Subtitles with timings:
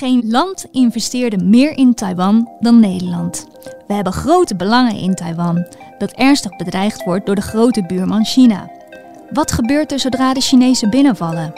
[0.00, 3.46] Geen land investeerde meer in Taiwan dan Nederland.
[3.86, 5.66] We hebben grote belangen in Taiwan,
[5.98, 8.70] dat ernstig bedreigd wordt door de grote buurman China.
[9.30, 11.52] Wat gebeurt er zodra de Chinezen binnenvallen?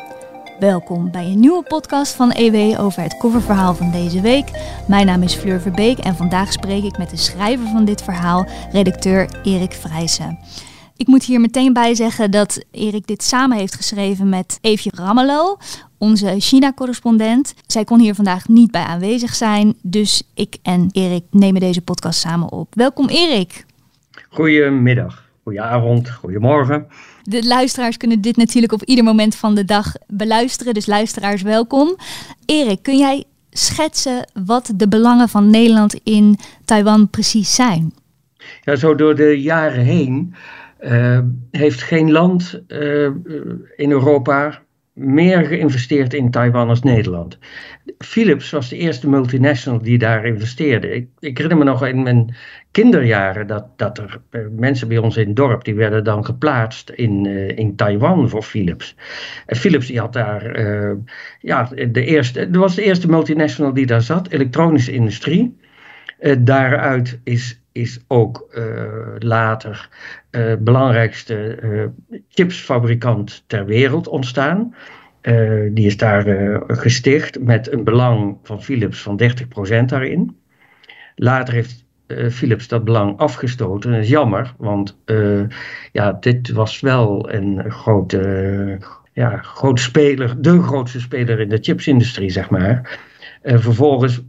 [0.59, 4.51] Welkom bij een nieuwe podcast van EW over het coververhaal van deze week.
[4.87, 8.47] Mijn naam is Fleur Verbeek en vandaag spreek ik met de schrijver van dit verhaal,
[8.73, 10.39] redacteur Erik Vrijsen.
[10.97, 15.57] Ik moet hier meteen bij zeggen dat Erik dit samen heeft geschreven met Eefje Rammelo,
[15.99, 17.55] onze China-correspondent.
[17.67, 22.21] Zij kon hier vandaag niet bij aanwezig zijn, dus ik en Erik nemen deze podcast
[22.21, 22.75] samen op.
[22.75, 23.65] Welkom Erik.
[24.29, 26.87] Goedemiddag, goedenavond, goedemorgen.
[27.23, 31.97] De luisteraars kunnen dit natuurlijk op ieder moment van de dag beluisteren, dus luisteraars welkom.
[32.47, 37.95] Erik, kun jij schetsen wat de belangen van Nederland in Taiwan precies zijn?
[38.63, 40.35] Ja, zo door de jaren heen
[40.83, 41.19] uh,
[41.51, 43.11] heeft geen land uh,
[43.77, 47.39] in Europa meer geïnvesteerd in Taiwan als Nederland.
[47.99, 50.95] Philips was de eerste multinational die daar investeerde.
[50.95, 52.35] Ik, ik herinner me nog in mijn
[52.71, 56.91] kinderjaren dat, dat er uh, mensen bij ons in het dorp die werden dan geplaatst
[56.91, 57.27] in,
[57.57, 58.97] in Taiwan voor Philips.
[59.47, 60.61] En Philips die had daar,
[61.41, 65.57] ja, de eerste, was de eerste multinational die daar zat, elektronische industrie.
[66.39, 69.89] daaruit is is ook uh, later
[70.31, 71.87] uh, belangrijkste uh,
[72.29, 74.75] chipsfabrikant ter wereld ontstaan.
[75.71, 76.25] die is daar
[76.67, 80.37] gesticht met een belang van Philips van 30% daarin.
[81.17, 81.85] Later heeft
[82.31, 83.91] Philips dat belang afgestoten.
[83.91, 84.99] Dat is jammer, want
[85.93, 88.79] ja, dit was wel een grote,
[89.13, 92.99] ja, grote speler, de grootste speler in de chipsindustrie, zeg maar.
[93.43, 94.23] vervolgens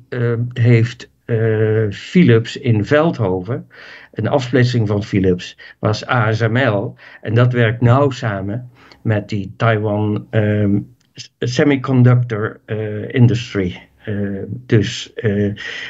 [0.53, 3.67] heeft uh, Philips in Veldhoven,
[4.11, 6.95] een afsplitsing van Philips, was ASML.
[7.21, 8.69] En dat werkt nauw samen
[9.01, 10.95] met die Taiwan um,
[11.39, 13.81] Semiconductor uh, Industry.
[14.07, 15.13] Uh, dus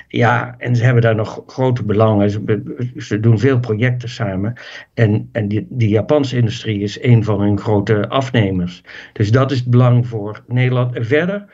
[0.07, 2.29] ja, en ze hebben daar nog grote belangen.
[2.29, 4.53] Ze, ze doen veel projecten samen.
[4.93, 8.83] En, en die, die Japanse industrie is een van hun grote afnemers.
[9.13, 10.95] Dus dat is het belang voor Nederland.
[10.95, 11.45] En verder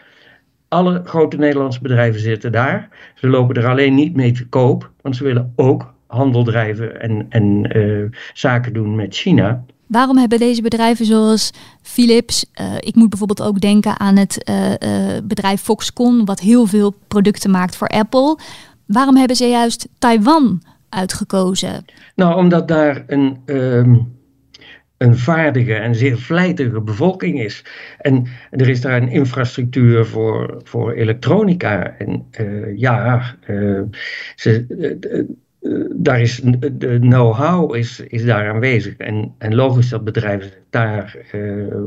[0.70, 2.90] alle grote Nederlandse bedrijven zitten daar.
[3.16, 7.26] Ze lopen er alleen niet mee te koop, want ze willen ook handel drijven en,
[7.30, 9.64] en uh, zaken doen met China.
[9.88, 15.18] Waarom hebben deze bedrijven zoals Philips, uh, ik moet bijvoorbeeld ook denken aan het uh,
[15.24, 18.38] bedrijf Foxconn, wat heel veel producten maakt voor Apple.
[18.86, 21.86] Waarom hebben ze juist Taiwan uitgekozen?
[22.16, 23.38] Nou, omdat daar een.
[23.46, 23.96] Ehm,
[25.00, 27.66] een vaardige en zeer vlijtige bevolking is.
[27.98, 31.96] En er is daar een infrastructuur voor, voor elektronica.
[31.98, 33.82] En uh, ja, uh,
[34.36, 34.66] ze,
[35.62, 38.98] uh, daar is, de know-how is, is daar aanwezig.
[38.98, 41.18] En, en logisch dat bedrijven daar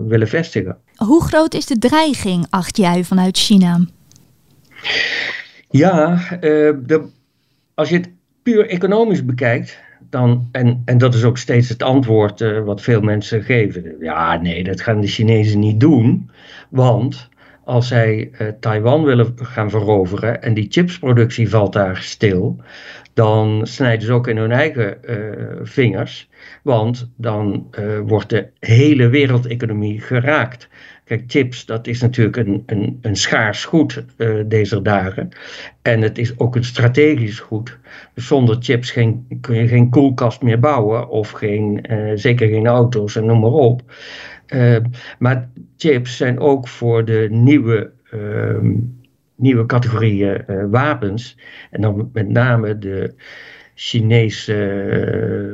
[0.06, 0.76] willen vestigen.
[0.96, 3.80] Hoe groot is de dreiging, acht jij, vanuit China?
[5.70, 7.08] Ja, de,
[7.74, 8.10] als je het
[8.42, 9.80] puur economisch bekijkt,
[10.10, 13.96] dan, en, en dat is ook steeds het antwoord uh, wat veel mensen geven.
[14.00, 16.30] Ja, nee, dat gaan de Chinezen niet doen.
[16.68, 17.28] Want
[17.64, 22.60] als zij uh, Taiwan willen gaan veroveren en die chipsproductie valt daar stil,
[23.14, 25.16] dan snijden ze ook in hun eigen uh,
[25.62, 26.28] vingers.
[26.62, 27.66] Want dan
[28.06, 30.68] wordt de hele wereldeconomie geraakt.
[31.26, 35.28] Chips, dat is natuurlijk een, een, een schaars goed uh, deze dagen.
[35.82, 37.78] En het is ook een strategisch goed.
[38.14, 43.16] Zonder chips geen, kun je geen koelkast meer bouwen of geen, uh, zeker geen auto's
[43.16, 43.82] en noem maar op.
[44.48, 44.76] Uh,
[45.18, 48.74] maar chips zijn ook voor de nieuwe, ehm,
[49.36, 51.38] nieuwe categorieën wapens.
[51.70, 53.14] En dan met name de
[53.74, 54.52] Chinese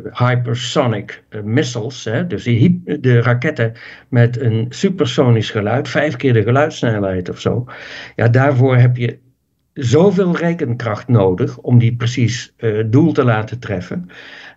[0.05, 3.73] uh, hypersonic uh, missiles, hè, dus die, de raketten
[4.09, 7.67] met een supersonisch geluid, vijf keer de geluidssnelheid of zo.
[8.17, 9.19] Ja, daarvoor heb je
[9.73, 14.09] zoveel rekenkracht nodig om die precies uh, doel te laten treffen,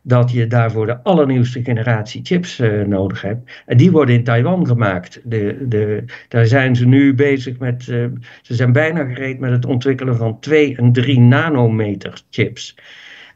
[0.03, 3.51] dat je daarvoor de allernieuwste generatie chips nodig hebt.
[3.65, 5.21] En die worden in Taiwan gemaakt.
[5.23, 8.11] De, de, daar zijn ze nu bezig met, ze
[8.41, 12.75] zijn bijna gereed met het ontwikkelen van 2 en 3 nanometer chips.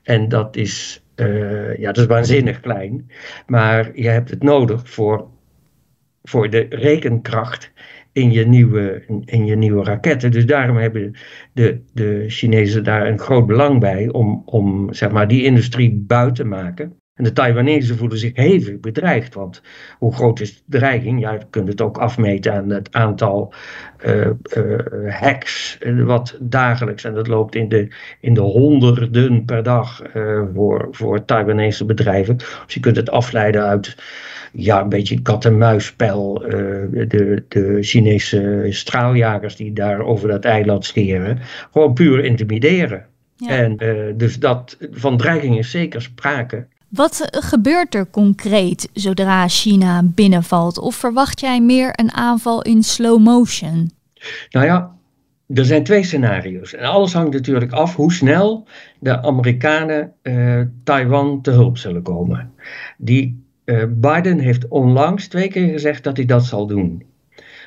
[0.06, 3.12] En dat is, uh, ja, dat is waanzinnig klein.
[3.48, 5.28] Maar je hebt het nodig voor,
[6.24, 7.72] voor de rekenkracht
[8.12, 10.32] in je, nieuwe, in je nieuwe raketten.
[10.32, 11.16] Dus daarom hebben
[11.54, 16.44] de, de Chinezen daar een groot belang bij om, om zeg maar, die industrie buiten
[16.44, 16.98] te maken.
[17.16, 19.62] En de Taiwanese voelen zich hevig bedreigd, want
[19.98, 21.20] hoe groot is de dreiging?
[21.20, 23.54] Ja, je kunt het ook afmeten aan het aantal
[24.06, 27.88] uh, uh, hacks wat dagelijks, en dat loopt in de,
[28.20, 32.38] in de honderden per dag uh, voor, voor Taiwanese bedrijven.
[32.38, 33.98] Dus je kunt het afleiden uit
[34.54, 36.34] ja, een beetje kat-en-muisspel.
[36.34, 41.40] de, de Chinese straaljagers die daar over dat eiland scheren.
[41.72, 43.06] Gewoon puur intimideren.
[43.36, 43.50] Ja.
[43.50, 43.78] En
[44.18, 46.68] dus dat, van dreiging is zeker sprake.
[46.96, 50.80] Wat gebeurt er concreet zodra China binnenvalt?
[50.80, 53.92] Of verwacht jij meer een aanval in slow motion?
[54.50, 54.96] Nou ja,
[55.48, 56.74] er zijn twee scenario's.
[56.74, 58.68] En alles hangt natuurlijk af hoe snel
[59.00, 62.52] de Amerikanen uh, Taiwan te hulp zullen komen.
[62.98, 67.04] Die, uh, Biden heeft onlangs twee keer gezegd dat hij dat zal doen.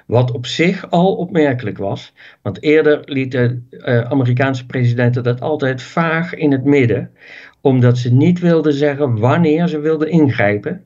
[0.07, 6.35] Wat op zich al opmerkelijk was, want eerder lieten uh, Amerikaanse presidenten dat altijd vaag
[6.35, 7.11] in het midden
[7.61, 10.85] omdat ze niet wilden zeggen wanneer ze wilden ingrijpen.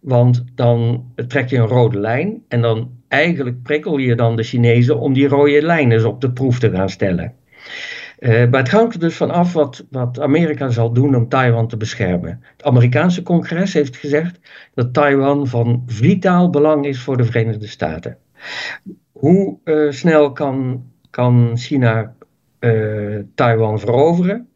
[0.00, 4.98] Want dan trek je een rode lijn en dan eigenlijk prikkel je dan de Chinezen
[4.98, 7.34] om die rode lijn eens op de proef te gaan stellen.
[8.18, 11.68] Uh, maar het hangt er dus van af wat, wat Amerika zal doen om Taiwan
[11.68, 12.40] te beschermen.
[12.56, 14.40] Het Amerikaanse congres heeft gezegd
[14.74, 18.18] dat Taiwan van vitaal belang is voor de Verenigde Staten.
[19.12, 22.14] Hoe uh, snel kan, kan China
[22.60, 24.48] uh, Taiwan veroveren?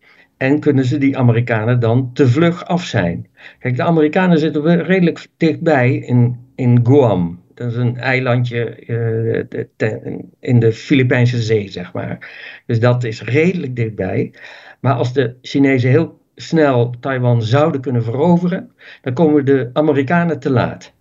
[0.43, 3.27] En kunnen ze die Amerikanen dan te vlug af zijn?
[3.59, 7.41] Kijk, de Amerikanen zitten redelijk dichtbij in, in Guam.
[7.55, 10.09] Dat is een eilandje uh,
[10.41, 12.31] in de Filipijnse zee, zeg maar.
[12.67, 14.35] Dus dat is redelijk dichtbij.
[14.81, 18.71] Maar als de Chinezen heel snel Taiwan zouden kunnen veroveren,
[19.03, 20.93] dan komen de Amerikanen te laat.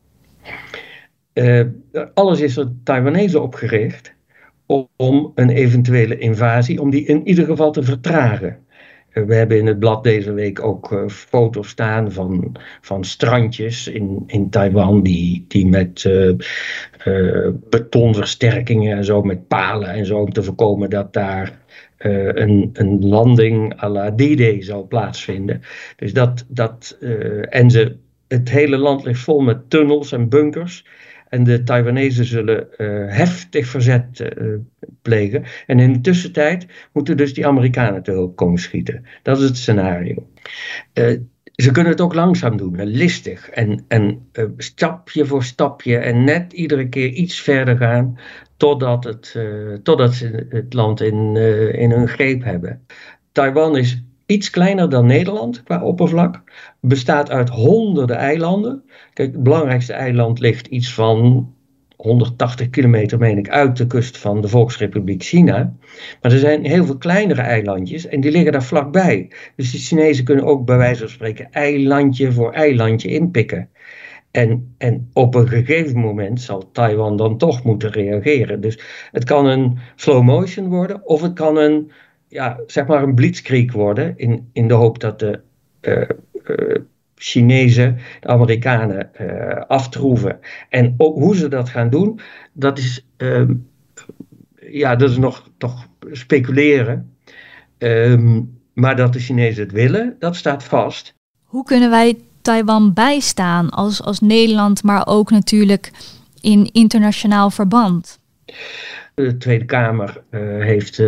[1.34, 1.66] Uh,
[2.14, 4.14] alles is er Taiwanese opgericht
[4.96, 8.61] om een eventuele invasie, om die in ieder geval te vertragen.
[9.14, 14.24] We hebben in het blad deze week ook uh, foto's staan van, van strandjes in,
[14.28, 16.34] in Taiwan die, die met uh,
[17.06, 21.60] uh, betonversterkingen en zo, met palen en zo, om te voorkomen dat daar
[21.98, 25.62] een, een landing à la D-Day zal plaatsvinden.
[25.96, 26.98] Dus dat, dat
[27.50, 27.96] en ze,
[28.28, 30.86] het hele land ligt vol met tunnels en bunkers.
[31.32, 34.56] En de Taiwanese zullen uh, heftig verzet uh,
[35.02, 35.44] plegen.
[35.68, 39.06] En in de tussentijd moeten dus die Amerikanen te hulp komen schieten.
[39.24, 40.28] Dat is het scenario.
[40.94, 41.20] Uh,
[41.56, 43.50] ze kunnen het ook langzaam doen, listig.
[43.50, 48.20] En, en stapje voor stapje en net iedere keer iets verder gaan.
[48.58, 49.38] Totdat, het,
[49.84, 51.36] totdat ze het land in,
[51.74, 52.86] in hun greep hebben.
[53.32, 56.44] Taiwan is iets kleiner dan Nederland qua oppervlak.
[56.80, 58.84] Bestaat uit honderden eilanden.
[59.14, 61.50] Kijk, het belangrijkste eiland ligt iets van
[61.96, 65.74] 180 kilometer, meen ik, uit de kust van de Volksrepubliek China.
[66.22, 69.32] Maar er zijn heel veel kleinere eilandjes en die liggen daar vlakbij.
[69.56, 73.70] Dus de Chinezen kunnen ook bij wijze van spreken eilandje voor eilandje inpikken.
[74.32, 78.62] En, en op een gegeven moment zal Taiwan dan toch moeten reageren.
[78.62, 78.80] Dus
[79.12, 81.92] het kan een slow motion worden of het kan een
[82.32, 84.14] ja, zeg maar een blitzkrieg worden.
[84.18, 85.40] In, in de hoop dat de
[85.82, 86.10] uh,
[86.58, 86.76] uh,
[87.16, 90.40] Chinezen de Amerikanen uh, aftroeven.
[90.70, 92.20] En ook hoe ze dat gaan doen,
[92.54, 93.54] dat is, ehm,
[94.56, 97.16] ja, dat is nog toch speculeren.
[97.78, 101.14] Um, maar dat de Chinezen het willen, dat staat vast.
[101.44, 105.92] Hoe kunnen wij Taiwan bijstaan als, als Nederland, maar ook natuurlijk
[106.42, 108.20] in internationaal verband?
[109.16, 110.24] De Tweede Kamer
[110.60, 111.02] heeft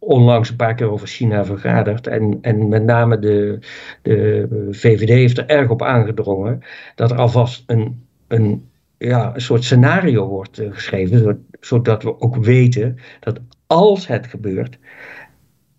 [0.00, 2.06] onlangs een paar keer over China vergaderd.
[2.06, 3.58] En, en met name de,
[4.02, 6.60] de VVD heeft er erg op aangedrongen
[6.94, 8.68] dat er alvast een, een,
[8.98, 14.78] ja, een soort scenario wordt uh, geschreven, zodat we ook weten dat als het gebeurt,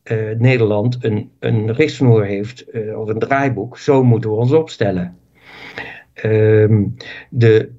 [0.03, 3.77] uh, Nederland een, een richtsnoer heeft uh, of een draaiboek.
[3.77, 5.17] Zo moeten we ons opstellen.
[6.13, 6.83] Ehm,
[7.29, 7.71] de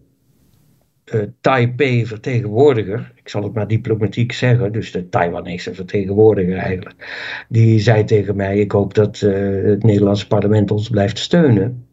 [1.14, 8.04] uh, Taipei-vertegenwoordiger, ik zal het maar diplomatiek zeggen, dus de Taiwanese vertegenwoordiger eigenlijk, die zei
[8.04, 11.87] tegen mij: Ik hoop dat uh, het Nederlandse parlement ons blijft steunen.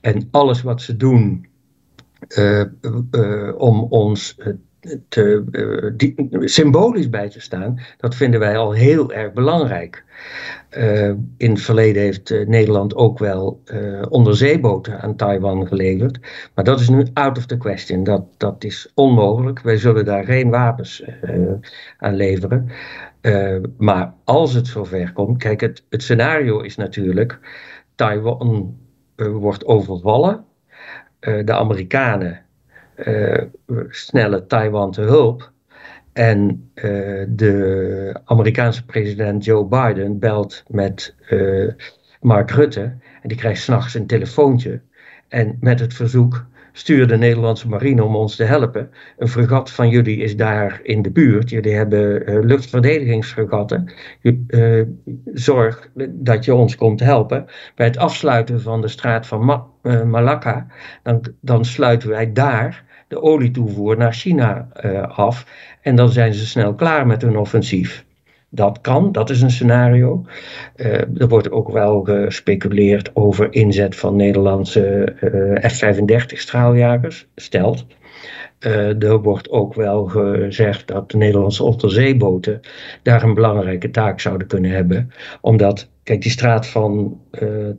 [0.00, 1.46] En alles wat ze doen
[2.38, 2.64] uh,
[3.56, 4.36] om ons
[5.08, 6.14] te, die,
[6.48, 10.04] symbolisch bij te staan, dat vinden wij al heel erg belangrijk.
[10.78, 13.62] Uh, in het verleden heeft uh, Nederland ook wel
[14.08, 16.18] onderzeeboten aan Taiwan geleverd.
[16.54, 18.04] Maar dat is nu out of the question.
[18.04, 19.60] Dat, dat is onmogelijk.
[19.60, 21.04] Wij zullen daar geen wapens
[21.98, 22.68] aan leveren.
[23.78, 27.38] maar als het zover komt, kijk, het, het scenario is natuurlijk:
[27.94, 28.76] Taiwan
[29.16, 30.44] wordt overvallen.
[31.20, 32.44] de Amerikanen
[33.88, 35.52] snellen Taiwan te hulp.
[36.12, 41.72] En uh, de Amerikaanse president Joe Biden belt met uh,
[42.20, 42.82] Mark Rutte.
[43.22, 44.80] En die krijgt s'nachts een telefoontje.
[45.28, 48.90] En met het verzoek stuur de Nederlandse marine om ons te helpen.
[49.18, 51.50] Een fregat van jullie is daar in de buurt.
[51.50, 53.92] Jullie hebben uh, luchtverdedigingsfregatten.
[55.32, 57.44] Zorg dat je ons komt helpen.
[57.74, 59.66] Bij het afsluiten van de straat van Ma
[60.04, 60.66] Malacca,
[61.02, 64.68] dan, dan sluiten wij daar de olietoevoer naar China
[65.14, 65.46] af.
[65.82, 68.04] En dan zijn ze snel klaar met hun offensief.
[68.48, 70.24] Dat kan, dat is een scenario.
[70.76, 77.86] Uh, er wordt ook wel gespeculeerd over inzet van Nederlandse uh, F-35 straaljagers, stelt.
[78.58, 82.60] Er wordt ook wel gezegd dat de Nederlandse onderzeeboten
[83.02, 85.10] daar een belangrijke taak zouden kunnen hebben.
[85.40, 87.20] Omdat, kijk, die straat van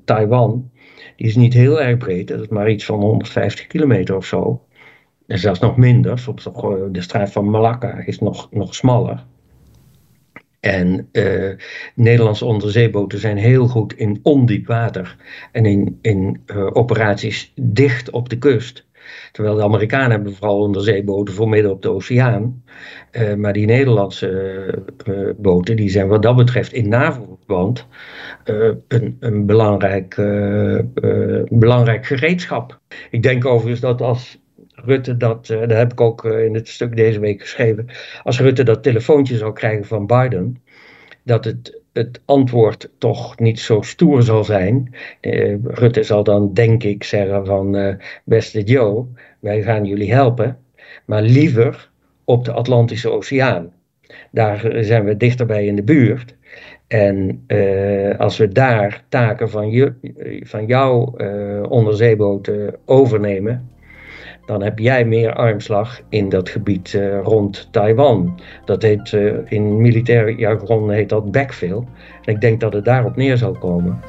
[0.05, 0.71] Taiwan,
[1.15, 2.27] die is niet heel erg breed.
[2.27, 4.61] Dat is maar iets van 150 kilometer of zo.
[5.31, 6.23] En zelfs nog minder.
[6.91, 9.25] De straat van Malacca is nog, nog smaller.
[10.59, 11.51] En uh,
[11.95, 15.15] Nederlandse onderzeeboten zijn heel goed in ondiep water
[15.51, 18.85] en in, in uh, operaties dicht op de kust.
[19.31, 22.63] Terwijl de Amerikanen hebben vooral onderzeeboten voor midden op de oceaan.
[23.38, 24.83] Maar die Nederlandse
[25.38, 27.88] boten die zijn wat dat betreft in NAVO-verband
[28.88, 30.15] een, een, belangrijk,
[31.50, 32.79] belangrijk gereedschap.
[33.09, 34.40] Ik denk overigens dat als
[34.85, 37.85] Rutte dat, uh, dat heb ik ook uh, in het stuk deze week geschreven,
[38.23, 40.63] als Rutte dat telefoontje zou krijgen van Biden,
[41.23, 44.95] dat het, het antwoord toch niet zo stoer zal zijn.
[45.21, 49.05] Uh, Rutte zal dan denk ik zeggen van beste Joe,
[49.39, 50.57] wij gaan jullie helpen,
[51.05, 51.89] maar liever
[52.23, 53.73] op de Atlantische Oceaan.
[54.31, 56.35] Daar zijn we dichterbij in de buurt.
[56.88, 57.45] En
[58.17, 59.93] als we daar taken van, je,
[60.43, 61.15] van jouw
[61.69, 63.69] onderzeeboten overnemen,
[64.51, 68.39] dan heb jij meer armslag in dat gebied uh, rond Taiwan.
[68.65, 71.84] Dat heet uh, in militair jargon heet dat backfill.
[72.25, 74.00] En ik denk dat het daarop neer zal komen.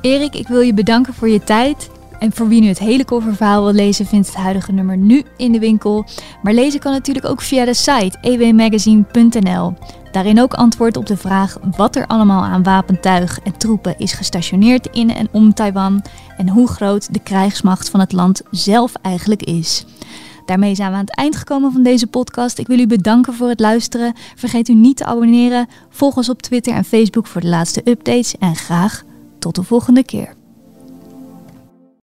[0.00, 1.90] Erik, ik wil je bedanken voor je tijd.
[2.18, 5.52] En voor wie nu het hele coververhaal wil lezen, vindt het huidige nummer nu in
[5.52, 6.04] de winkel.
[6.42, 9.72] Maar lezen kan natuurlijk ook via de site ewmagazine.nl.
[10.18, 14.88] Daarin ook antwoord op de vraag wat er allemaal aan wapentuig en troepen is gestationeerd
[14.92, 16.04] in en om Taiwan
[16.36, 19.84] en hoe groot de krijgsmacht van het land zelf eigenlijk is.
[20.44, 22.58] Daarmee zijn we aan het eind gekomen van deze podcast.
[22.58, 24.14] Ik wil u bedanken voor het luisteren.
[24.34, 25.66] Vergeet u niet te abonneren.
[25.90, 29.04] Volg ons op Twitter en Facebook voor de laatste updates en graag
[29.38, 30.37] tot de volgende keer.